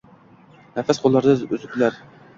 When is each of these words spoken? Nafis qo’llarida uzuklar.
Nafis 0.77 1.01
qo’llarida 1.03 1.59
uzuklar. 1.59 2.05